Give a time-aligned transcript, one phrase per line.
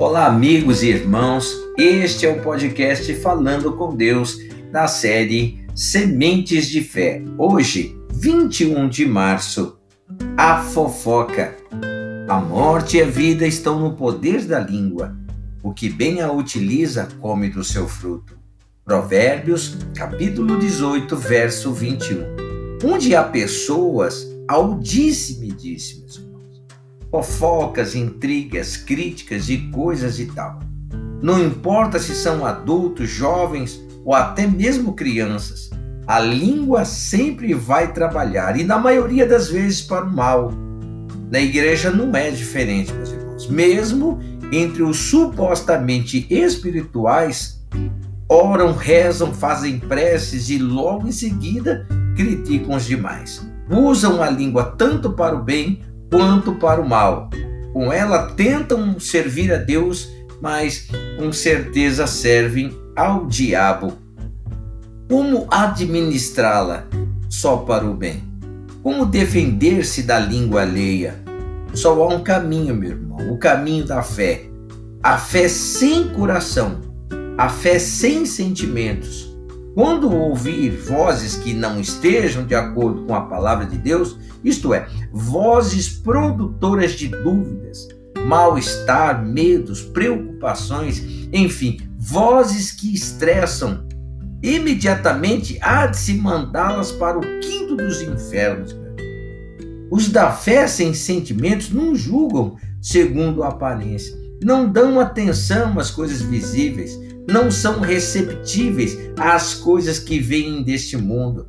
[0.00, 1.54] Olá, amigos e irmãos.
[1.76, 4.38] Este é o podcast Falando com Deus
[4.72, 7.22] da série Sementes de Fé.
[7.36, 9.78] Hoje, 21 de março,
[10.38, 11.54] a fofoca.
[12.26, 15.14] A morte e a vida estão no poder da língua.
[15.62, 18.38] O que bem a utiliza, come do seu fruto.
[18.82, 22.24] Provérbios, capítulo 18, verso 21.
[22.82, 26.29] Onde há pessoas, irmãos
[27.10, 30.60] fofocas, intrigas, críticas de coisas e tal.
[31.20, 35.70] Não importa se são adultos, jovens ou até mesmo crianças,
[36.06, 40.50] a língua sempre vai trabalhar e na maioria das vezes para o mal.
[41.30, 43.46] Na igreja não é diferente, meus irmãos.
[43.48, 44.18] Mesmo
[44.50, 47.64] entre os supostamente espirituais,
[48.28, 53.46] oram, rezam, fazem preces e logo em seguida criticam os demais.
[53.70, 57.30] Usam a língua tanto para o bem quanto para o mal.
[57.72, 63.92] Com ela tentam servir a Deus, mas com certeza servem ao diabo.
[65.08, 66.86] Como administrá-la
[67.28, 68.22] só para o bem?
[68.82, 71.14] Como defender-se da língua alheia?
[71.74, 74.42] Só há um caminho, meu irmão, o caminho da fé.
[75.02, 76.80] A fé sem coração,
[77.38, 79.29] a fé sem sentimentos,
[79.74, 84.88] quando ouvir vozes que não estejam de acordo com a palavra de Deus, isto é,
[85.12, 87.88] vozes produtoras de dúvidas,
[88.26, 93.86] mal-estar, medos, preocupações, enfim, vozes que estressam,
[94.42, 98.76] imediatamente há de se mandá-las para o quinto dos infernos.
[99.90, 106.22] Os da fé sem sentimentos não julgam segundo a aparência, não dão atenção às coisas
[106.22, 111.48] visíveis, não são receptíveis às coisas que vêm deste mundo.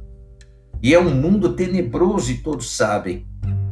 [0.83, 3.25] E é um mundo tenebroso e todos sabem.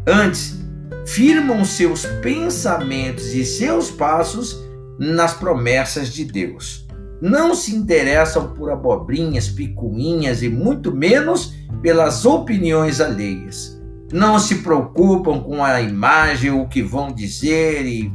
[0.07, 0.59] Antes,
[1.05, 4.59] firmam seus pensamentos e seus passos
[4.99, 6.87] nas promessas de Deus.
[7.21, 13.77] Não se interessam por abobrinhas, picuinhas e muito menos pelas opiniões alheias.
[14.11, 18.11] Não se preocupam com a imagem, o que vão dizer e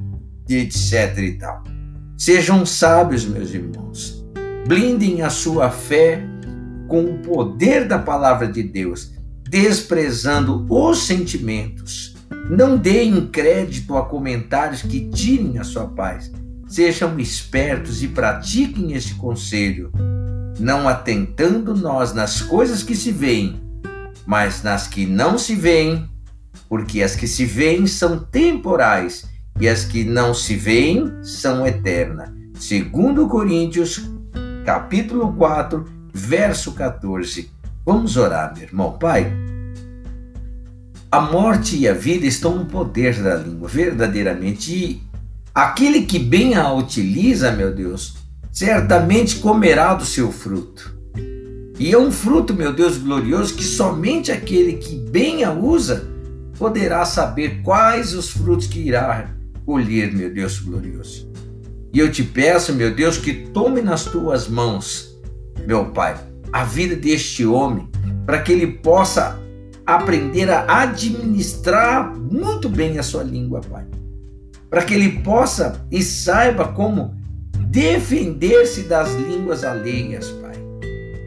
[0.48, 1.62] etc e tal.
[2.16, 4.24] Sejam sábios, meus irmãos.
[4.66, 6.22] Blindem a sua fé
[6.88, 9.12] com o poder da palavra de Deus,
[9.48, 12.14] desprezando os sentimentos.
[12.48, 16.30] Não deem crédito a comentários que tirem a sua paz.
[16.68, 19.92] Sejam espertos e pratiquem este conselho,
[20.58, 23.60] não atentando nós nas coisas que se veem,
[24.26, 26.08] mas nas que não se veem,
[26.68, 29.26] porque as que se veem são temporais
[29.60, 32.30] e as que não se veem são eternas.
[32.58, 34.10] Segundo Coríntios,
[34.64, 37.50] capítulo 4, verso 14.
[37.84, 38.92] Vamos orar, meu irmão.
[38.98, 39.32] Pai,
[41.10, 44.74] a morte e a vida estão no poder da língua, verdadeiramente.
[44.74, 45.02] E
[45.54, 48.16] aquele que bem a utiliza, meu Deus,
[48.50, 50.94] certamente comerá do seu fruto.
[51.78, 56.08] E é um fruto, meu Deus glorioso, que somente aquele que bem a usa
[56.56, 61.30] poderá saber quais os frutos que irá colher, meu Deus glorioso.
[61.92, 65.16] E eu te peço, meu Deus, que tome nas tuas mãos,
[65.66, 66.18] meu Pai,
[66.52, 67.88] a vida deste homem,
[68.26, 69.40] para que ele possa
[69.86, 73.86] aprender a administrar muito bem a sua língua, Pai.
[74.68, 77.14] Para que ele possa e saiba como
[77.68, 80.54] defender-se das línguas alheias, Pai.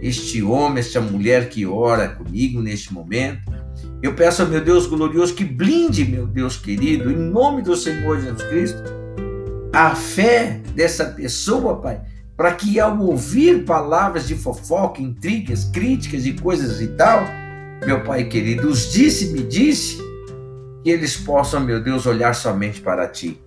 [0.01, 3.41] Este homem, esta mulher que ora comigo neste momento,
[4.01, 8.43] eu peço meu Deus glorioso que blinde, meu Deus querido, em nome do Senhor Jesus
[8.43, 8.83] Cristo,
[9.73, 12.01] a fé dessa pessoa, Pai,
[12.35, 17.23] para que ao ouvir palavras de fofoca, intrigas, críticas e coisas e tal,
[17.85, 19.97] meu Pai querido, os disse-me disse,
[20.83, 23.41] que eles possam, meu Deus, olhar somente para Ti.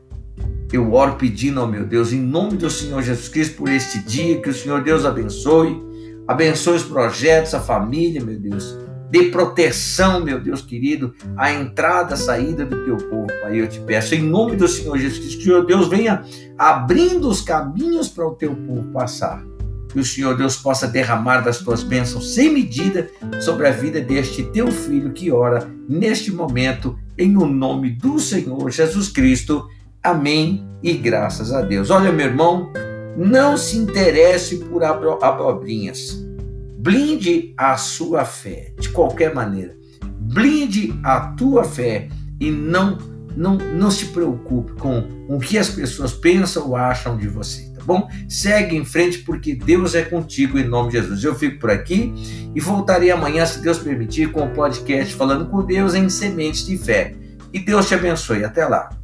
[0.72, 4.40] Eu oro pedindo ao meu Deus, em nome do Senhor Jesus Cristo, por este dia,
[4.40, 5.80] que o Senhor Deus abençoe,
[6.26, 12.16] abençoe os projetos, a família, meu Deus Dê proteção, meu Deus querido, à entrada, à
[12.16, 13.60] saída do teu povo, Pai.
[13.60, 16.22] Eu te peço, em nome do Senhor Jesus Cristo, que o Senhor Deus venha
[16.56, 19.42] abrindo os caminhos para o teu povo passar.
[19.88, 23.10] Que o Senhor Deus possa derramar das tuas bênçãos sem medida
[23.40, 28.70] sobre a vida deste teu filho que ora neste momento, em o nome do Senhor
[28.70, 29.66] Jesus Cristo.
[30.00, 31.90] Amém e graças a Deus.
[31.90, 32.72] Olha, meu irmão,
[33.16, 36.29] não se interesse por abobrinhas
[36.82, 39.76] Blinde a sua fé, de qualquer maneira.
[40.02, 42.08] Blinde a tua fé
[42.40, 42.96] e não
[43.36, 47.82] não, não se preocupe com o que as pessoas pensam ou acham de você, tá
[47.84, 48.08] bom?
[48.28, 51.22] Segue em frente porque Deus é contigo em nome de Jesus.
[51.22, 52.12] Eu fico por aqui
[52.54, 56.76] e voltarei amanhã, se Deus permitir, com o podcast Falando com Deus em Sementes de
[56.76, 57.14] Fé.
[57.52, 58.44] E Deus te abençoe.
[58.44, 58.99] Até lá.